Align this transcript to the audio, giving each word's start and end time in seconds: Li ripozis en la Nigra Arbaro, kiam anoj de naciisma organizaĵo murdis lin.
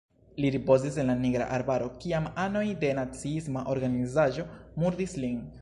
Li 0.43 0.49
ripozis 0.53 0.95
en 1.03 1.11
la 1.11 1.15
Nigra 1.25 1.49
Arbaro, 1.57 1.91
kiam 2.05 2.31
anoj 2.45 2.65
de 2.85 2.91
naciisma 3.01 3.67
organizaĵo 3.77 4.51
murdis 4.83 5.19
lin. 5.25 5.43